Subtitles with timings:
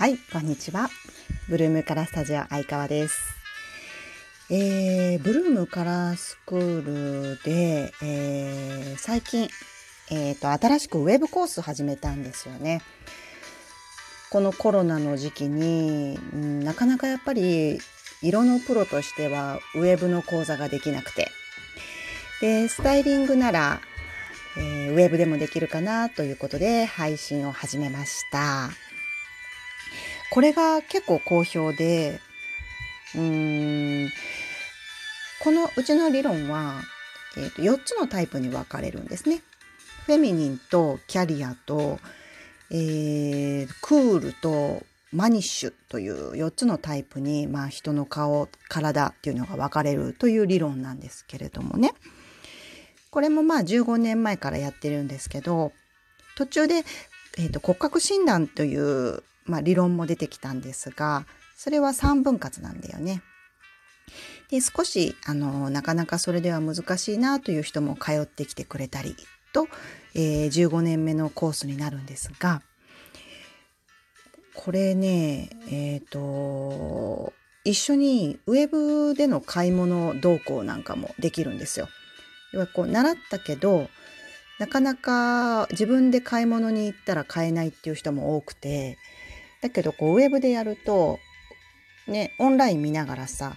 [0.00, 0.88] はい、こんにちは。
[1.50, 3.20] ブルームカラースタジオ相川です。
[4.48, 9.50] えー、ブルームカラースクールで、えー、最近、
[10.10, 12.80] えーと、新しくウェブコース始めたんですよね。
[14.30, 17.78] このコロナの時期に、うん、なかなかやっぱり
[18.22, 21.28] 色のプロとしてはウェブの講座ができなくて。
[22.40, 23.82] で、スタイリングなら、
[24.56, 28.70] えー、ウェブでもできるかなということで配信を始めました。
[30.30, 32.20] これが結構好評で、
[33.14, 34.10] うーん、
[35.42, 36.82] このうちの理論は、
[37.36, 39.42] えー、と4つのタイプに分かれるんですね。
[40.06, 41.98] フェミニンとキャリアと、
[42.70, 51.92] えー、クールとマニッシュという4つのタイプに、まあ、人の顔体っていうのが分かれるという理論なんですけれどもね
[53.10, 55.72] これもまあ15年前からやってるんですけど
[56.36, 56.84] 途中で、
[57.38, 63.22] えーと骨格診断というまあ、理論も出てきたんですがそれは3分割なんだよね。
[64.48, 69.14] で少しあのなかなかそれでは難しいなという人も通ってきてくれたり
[69.52, 69.68] と、
[70.14, 72.62] えー、15年目のコースになるんですが
[74.54, 77.32] これねえっ、ー、と
[77.64, 81.88] 一緒にウェブでの買い物動向なんかもできるんですよ。
[82.52, 83.88] 要はこう習ったけど
[84.58, 88.98] なかなか自分で買い物に行ったら買えないっていう人も多くて
[89.62, 91.18] だけどこうウェブでやると
[92.06, 93.56] ねオンライン見ながらさ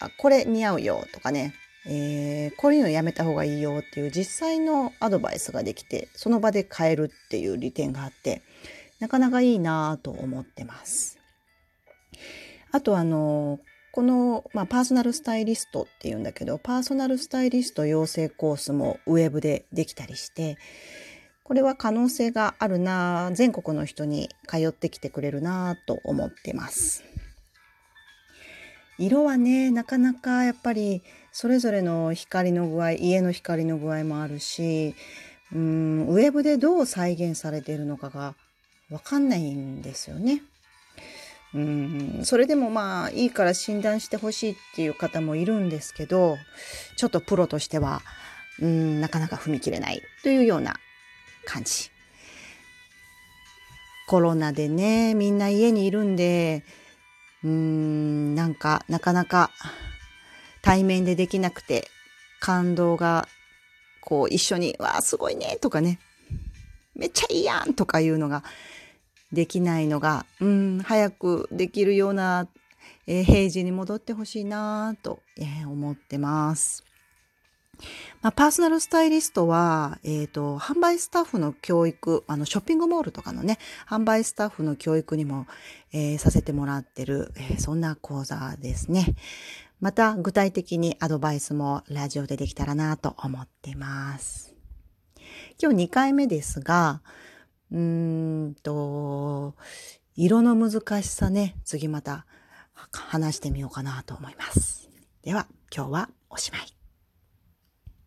[0.00, 1.54] あこれ似合うよとかね、
[1.86, 8.42] えー、こういうのやめた方がいいよっていう実際のアドバイスができてその場で買えるっていう利点があって
[9.00, 11.18] なかなかいいなと思ってます。
[12.70, 13.60] あとあの
[13.92, 20.58] この、まあ、パーソナルスタイリストっていうんだけどパーソナルスタイリスト養成コースもウェブでできたりして
[21.44, 27.04] これは可能性があるな全国の人に通ってきてくれるなと思ってます。
[28.98, 31.02] 色はねなかなかやっぱり
[31.32, 34.94] それぞれの光の具合家の光の具合もあるし
[35.52, 38.34] うんウェブでどう再現されているのかが
[38.90, 40.42] わかんないんですよね。
[41.54, 46.38] うんそれでもまあいいから診断してほしいっていう方もいるんですけど
[46.96, 48.00] ちょっとプロとしては
[48.60, 50.76] うんなかなか踏み切れないというような
[51.46, 51.90] 感じ。
[54.06, 56.64] コロナでね、みんな家にいるんで、
[57.42, 59.50] うーん、なんか、なかなか
[60.62, 61.88] 対面でできなくて、
[62.40, 63.28] 感動が、
[64.00, 65.98] こう、一緒に、わあ、すごいね、とかね、
[66.94, 68.44] めっちゃいいやんとかいうのが
[69.32, 72.48] できないのが、うん、早くできるような、
[73.06, 76.84] えー、平時に戻ってほしいなと、えー、思ってます。
[78.22, 83.58] まあ、パーソナルスタイリストは、えっ、ー、と、販売スタッフの教育、あの、ショッピングモールとかのね、
[83.88, 85.46] 販売スタッフの教育にも、
[85.92, 89.14] えー、させてもらってる、えー、そんな講座ですね。
[89.80, 94.54] また、具体的にアドバイスもラジオでできたらなと思ってます。
[95.60, 97.02] 今日2回目ですが、
[97.70, 99.54] うんと、
[100.16, 102.26] 色の難しさね、次また
[102.92, 104.88] 話してみようかなと思います。
[105.22, 106.83] では、今日はおしまい。